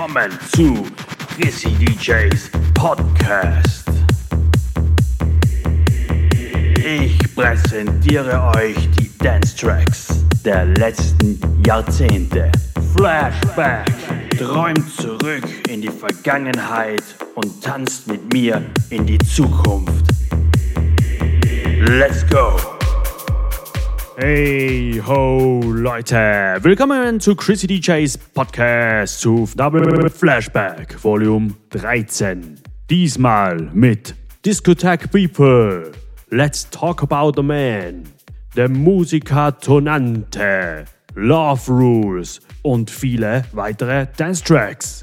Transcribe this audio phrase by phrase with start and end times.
[0.00, 0.86] willkommen zu
[1.36, 3.84] Chrissy DJs Podcast.
[6.82, 12.50] Ich präsentiere euch die Dance Tracks der letzten Jahrzehnte.
[12.96, 13.92] Flashback.
[14.38, 17.04] Träumt zurück in die Vergangenheit
[17.34, 20.06] und tanzt mit mir in die Zukunft.
[21.78, 22.79] Let's go!
[24.22, 32.56] Hey ho Leute, willkommen zu Chrissy DJs Podcast zu Double Flashback Volume 13.
[32.90, 34.14] Diesmal mit
[34.44, 35.92] Discotheque People.
[36.28, 38.02] Let's talk about the man.
[38.54, 40.84] Der Musiker Tonante.
[41.14, 45.02] Love Rules und viele weitere Dance Tracks.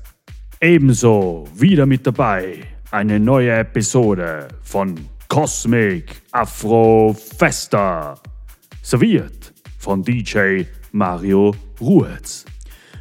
[0.61, 2.59] Ebenso wieder mit dabei
[2.91, 4.94] eine neue Episode von
[5.27, 8.13] Cosmic Afro Festa
[8.87, 12.45] serviert von DJ Mario Ruhetz.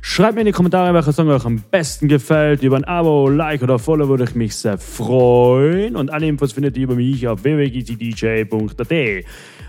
[0.01, 2.65] Schreibt mir in die Kommentare, welcher Song euch am besten gefällt.
[2.65, 5.95] Über ein Abo, Like oder Follow würde ich mich sehr freuen.
[5.95, 9.25] Und alle Infos findet ihr über mich auf www.dj.at.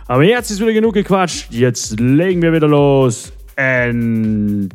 [0.07, 1.51] Aber jetzt ist wieder genug gequatscht.
[1.51, 3.31] Jetzt legen wir wieder los.
[3.55, 4.67] Enjoy!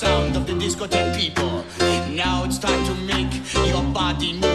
[0.00, 1.62] Sound of the discotheque people.
[2.08, 3.32] Now it's time to make
[3.68, 4.49] your body move.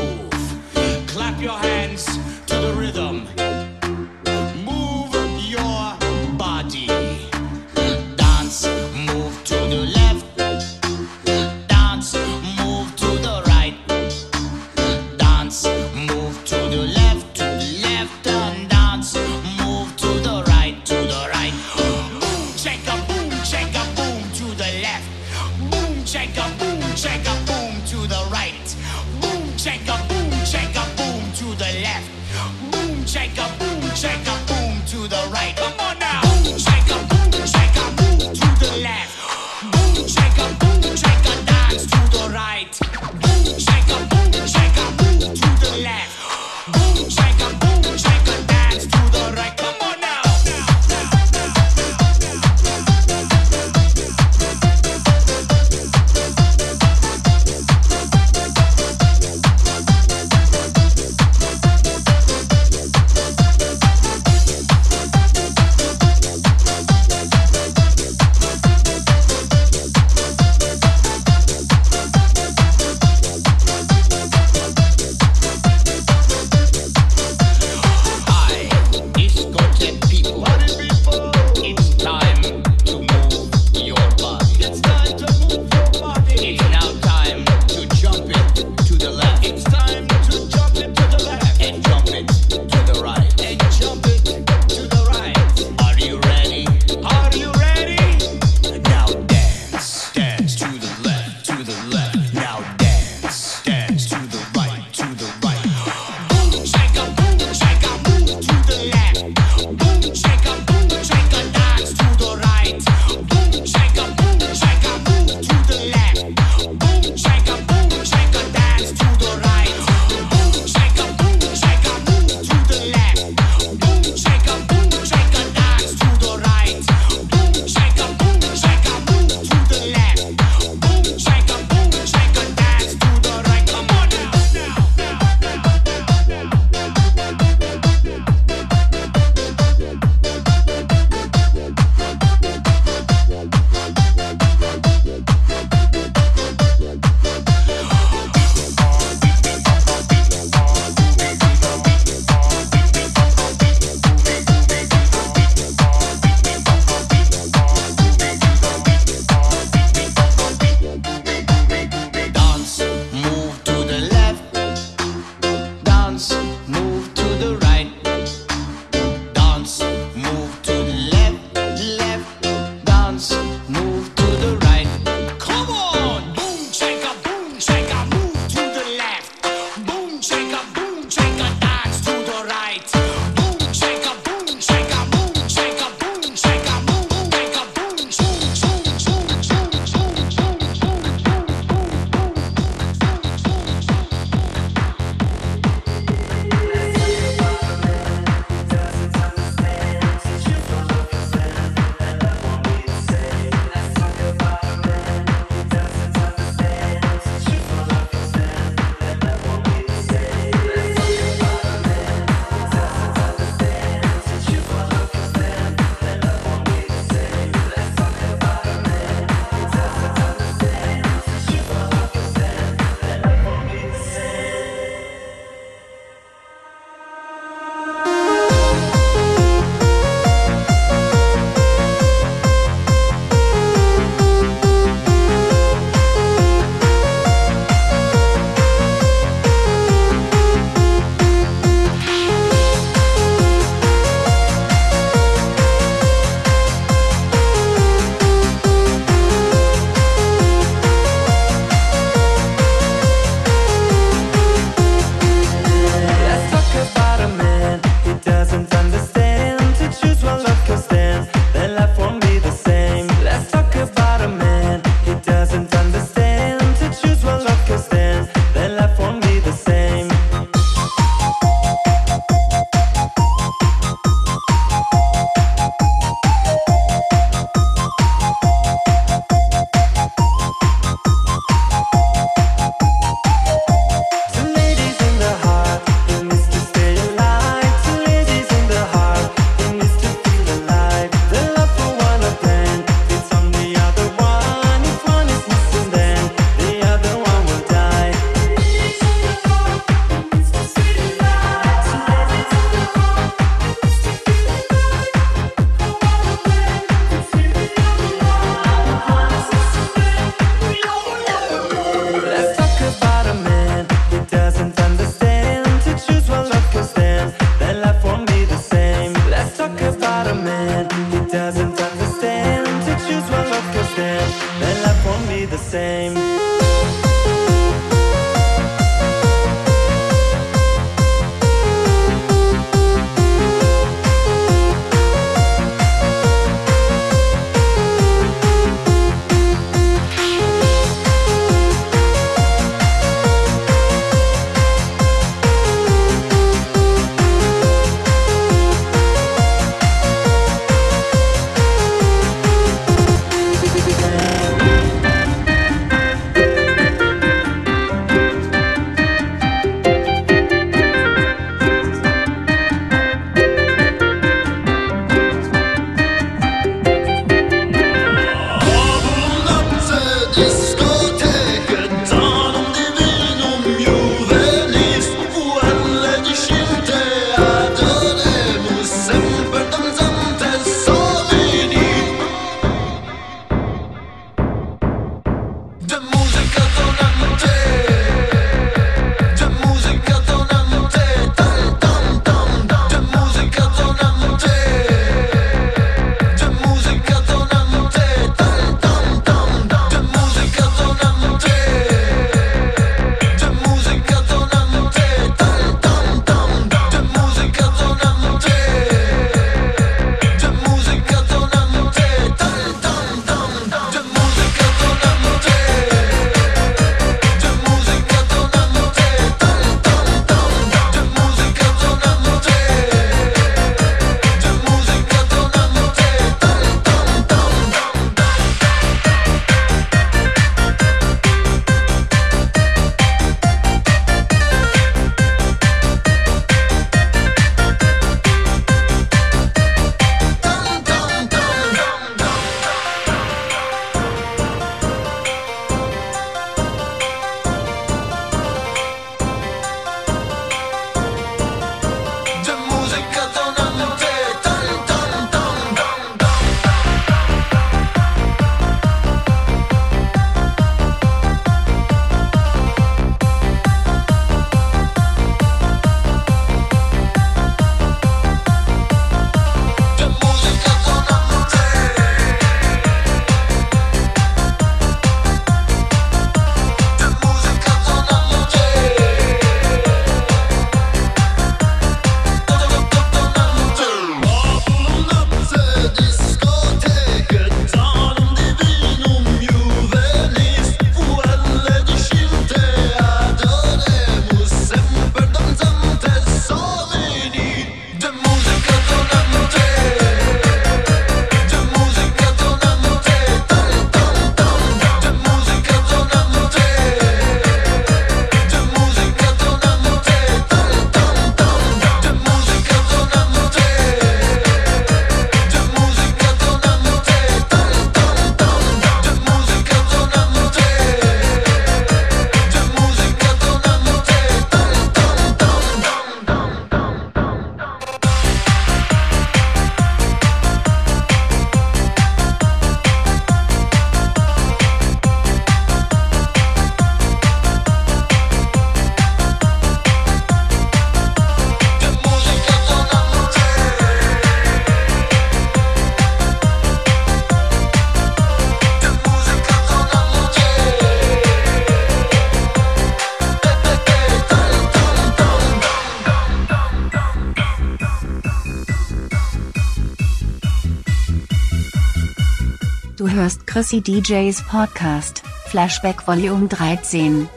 [563.25, 567.27] Chrissy DJs Podcast, Flashback Volume 13.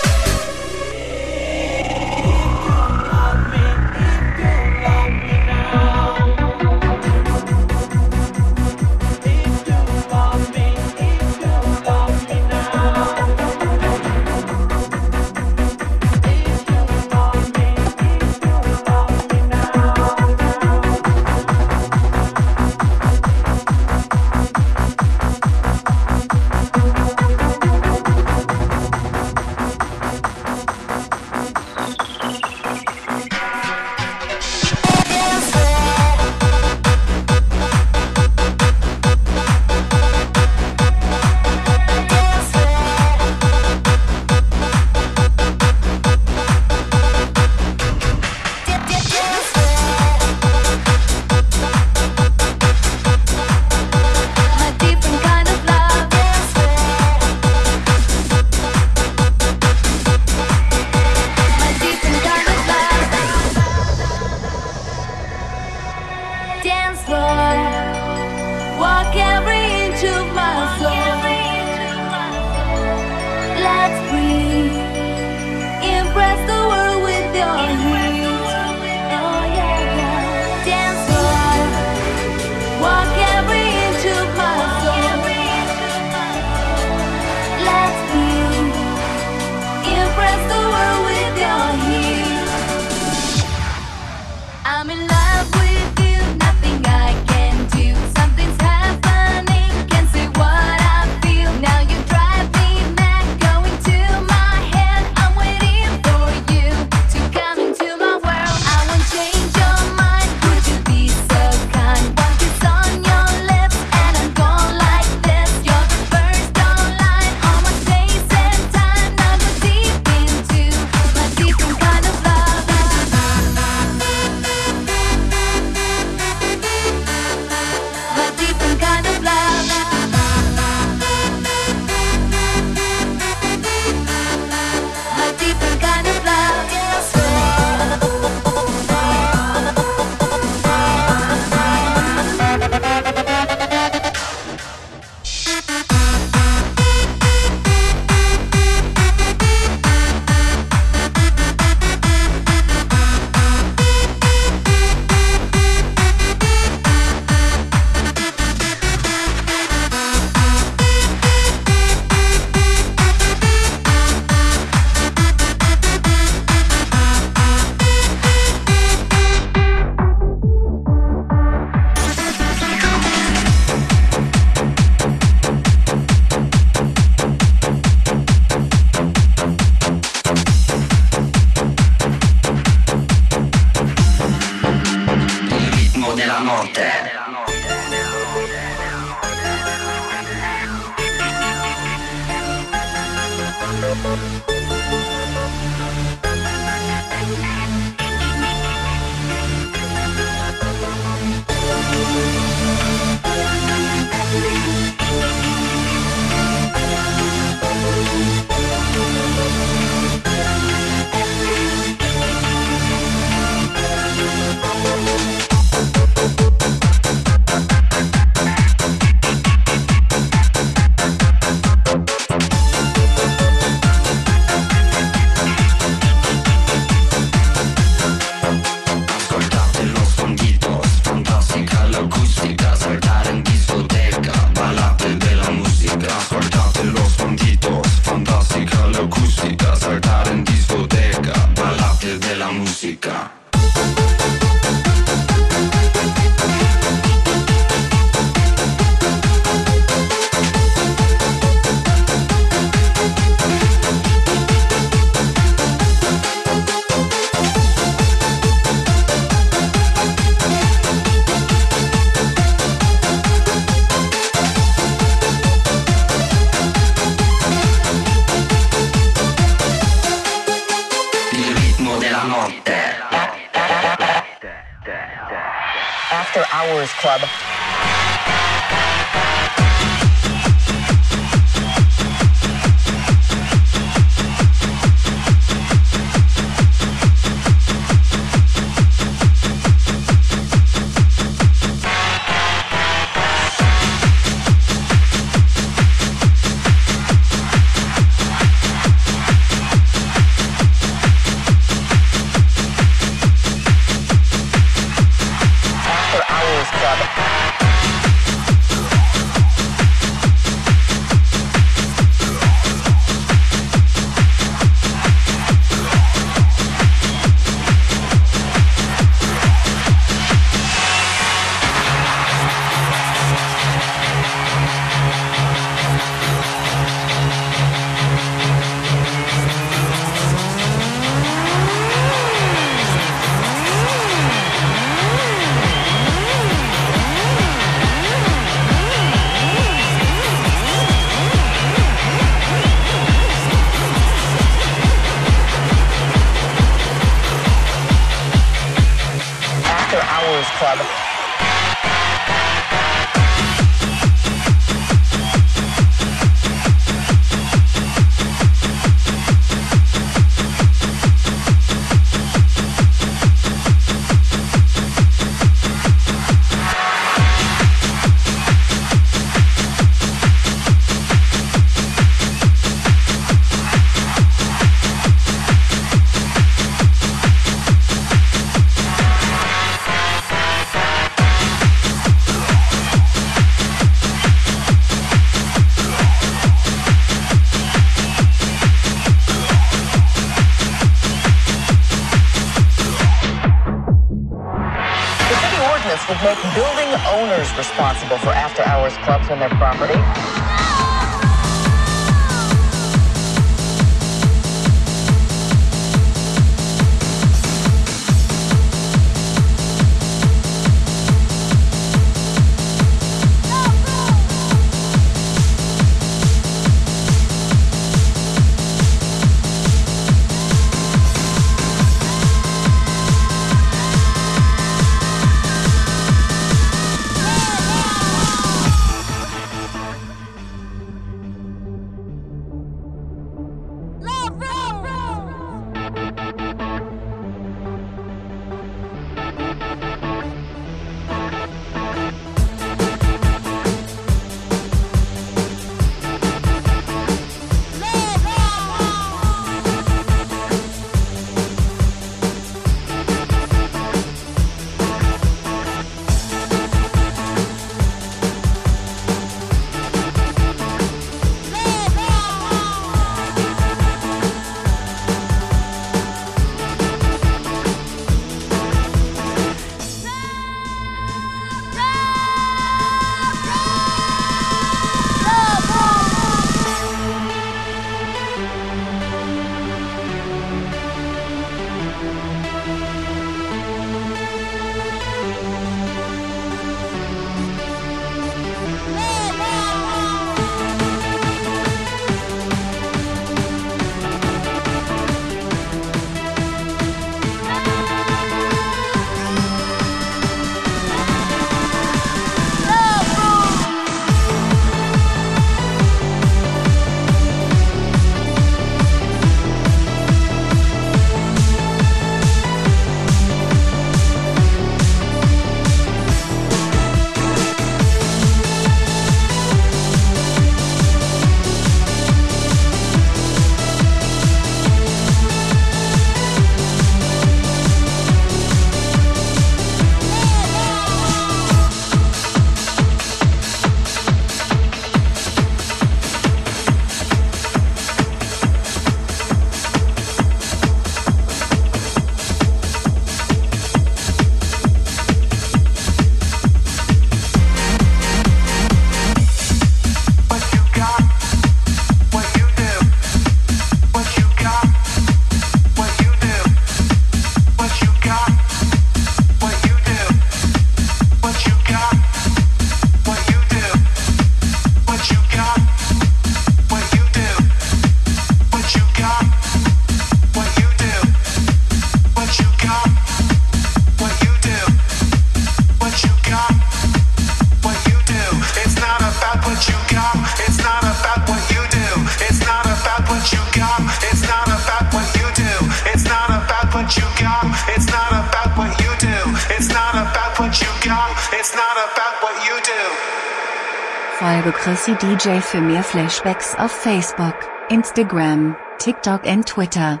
[594.88, 597.34] Sexy DJ für mehr Flashbacks auf Facebook,
[597.68, 600.00] Instagram, TikTok und Twitter.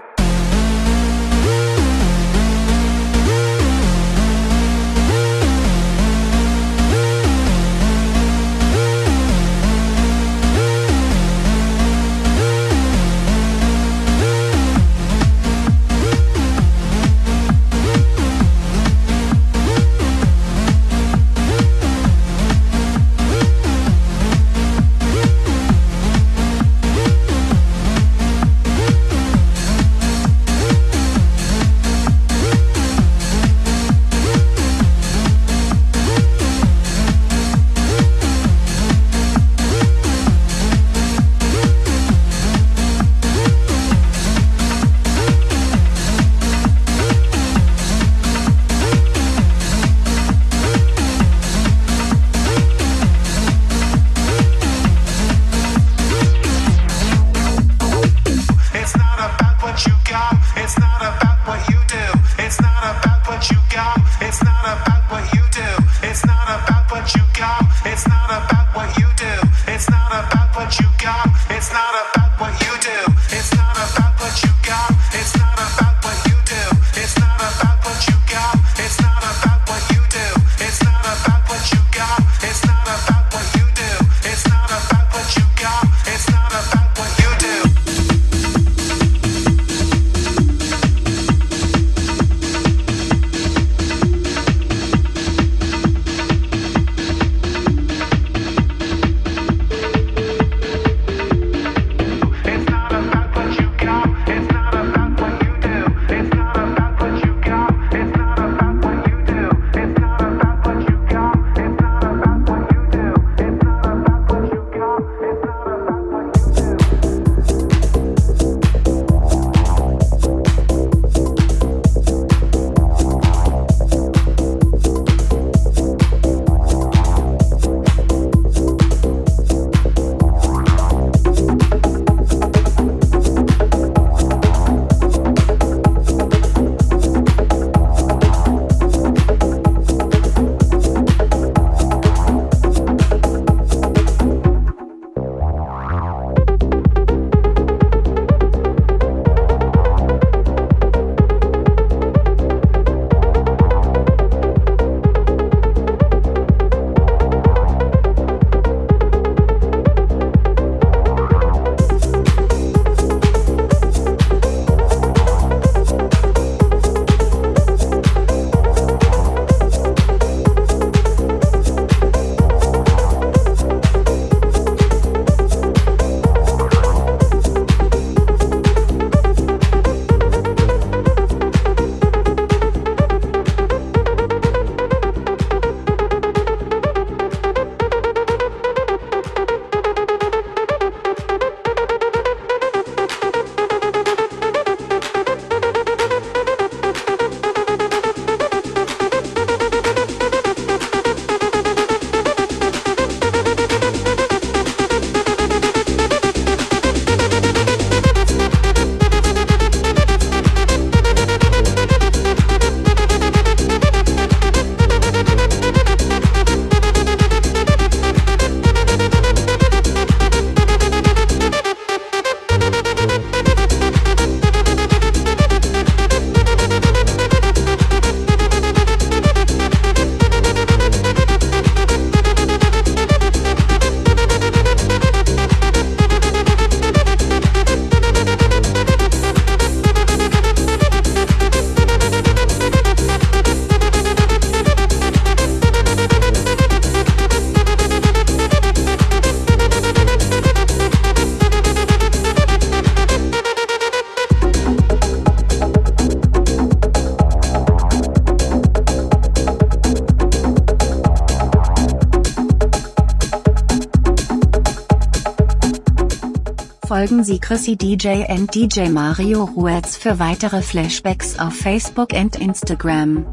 [267.08, 273.24] folgen Sie Chrissy DJ und DJ Mario Ruetz für weitere Flashbacks auf Facebook und Instagram.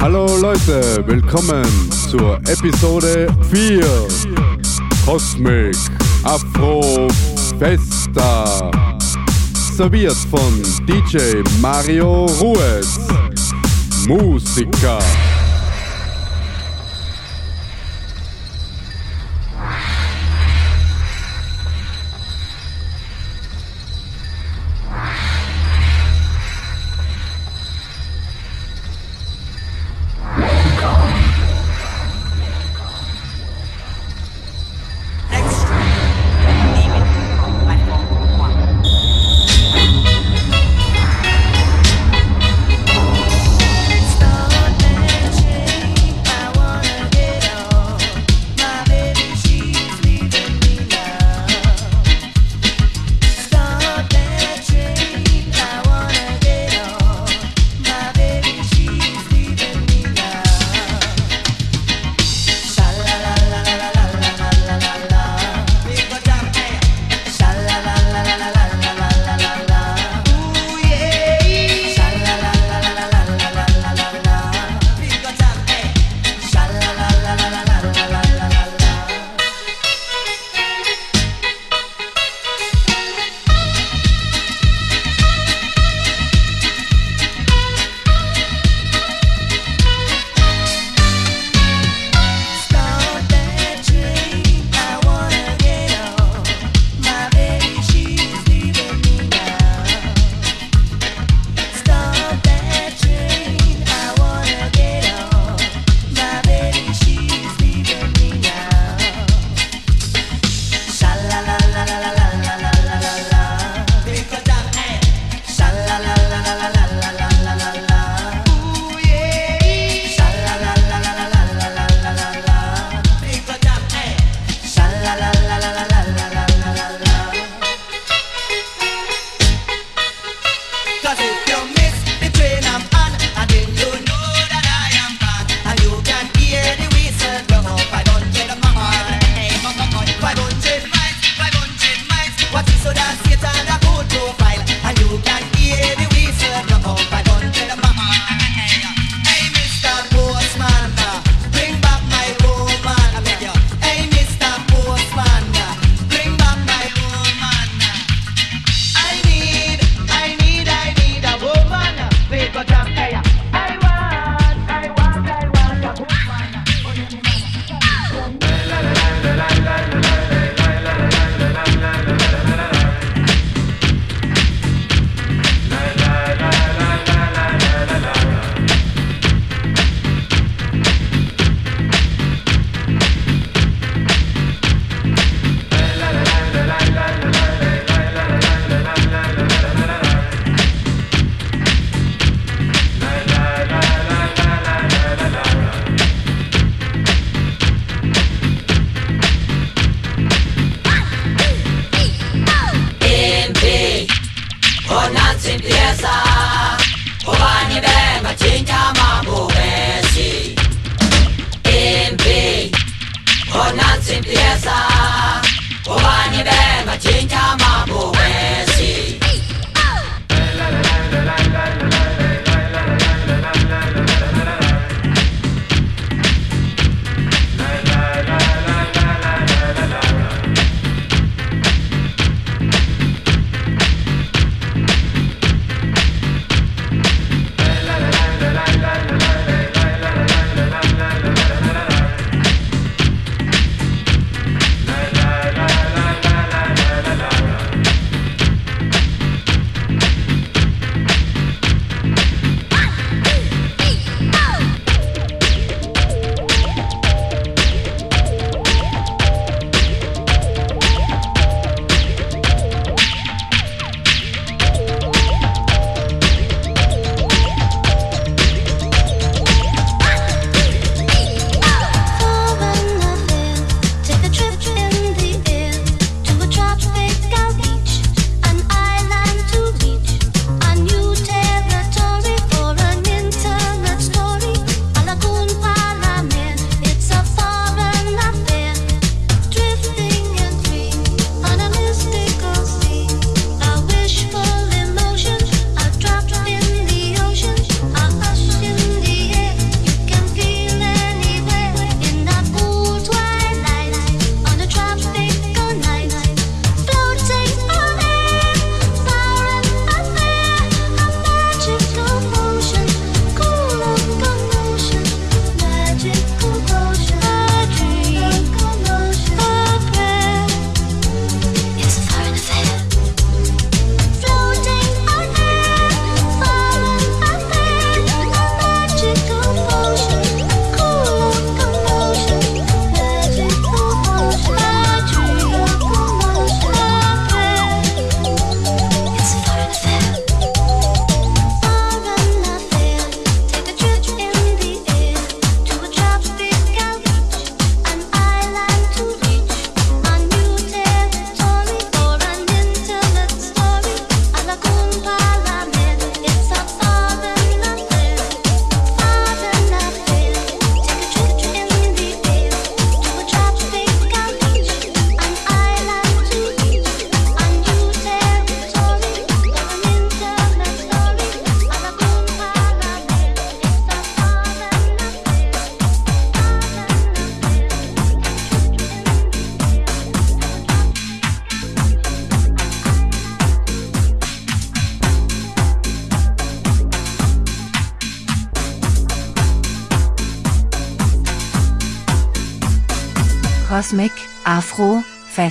[0.00, 1.64] Hallo Leute, willkommen
[2.10, 3.82] zur Episode 4
[5.06, 5.76] Cosmic
[6.22, 7.08] Afro
[7.58, 8.47] Festa.
[9.78, 12.98] Serviert von DJ Mario Ruiz.
[14.08, 14.98] Musiker.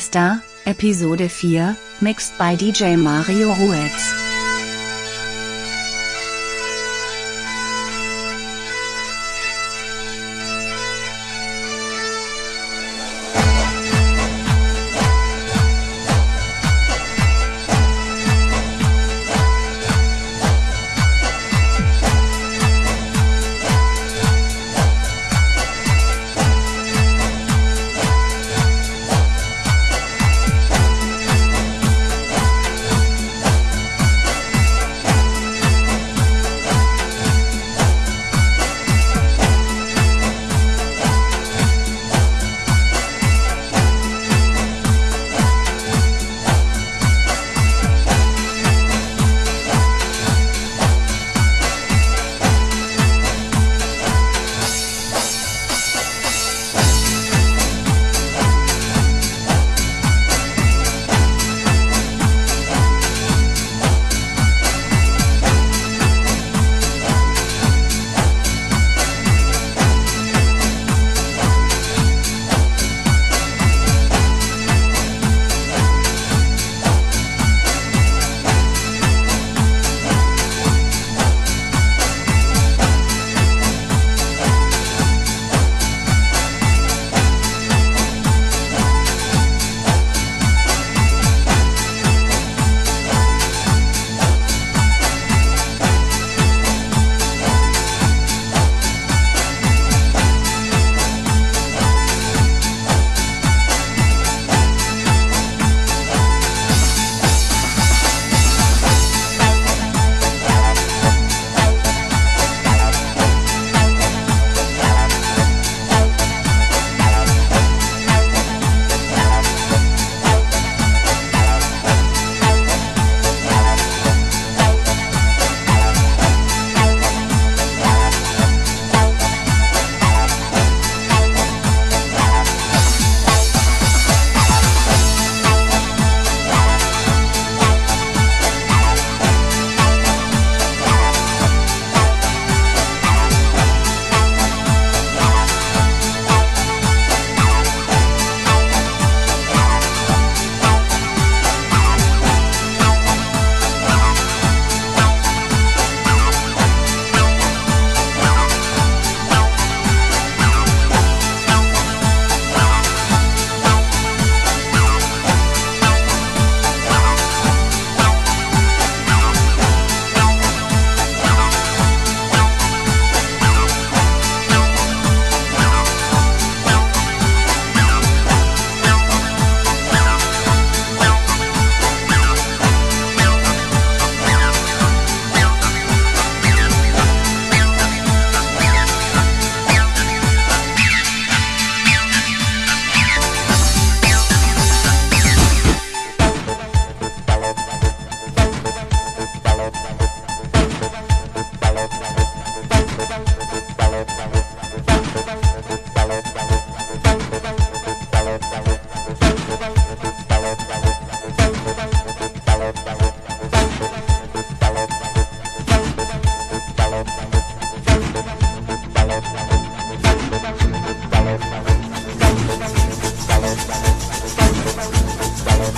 [0.08, 4.26] Festa, Episode 4, mixed by DJ Mario Ruiz.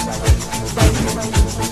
[0.09, 1.68] Música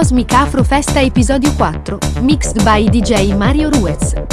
[0.00, 4.29] Cosmic Afro Festa episodio 4, mixed by DJ Mario Ruiz.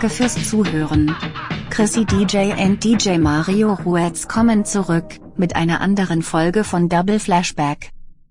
[0.00, 1.14] Danke fürs Zuhören.
[1.68, 7.90] Chrissy DJ und DJ Mario Ruetz kommen zurück mit einer anderen Folge von Double Flashback.